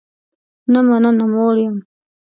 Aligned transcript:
نه 0.71 0.79
مننه، 0.87 1.25
موړ 1.33 1.55
یم 1.65 1.77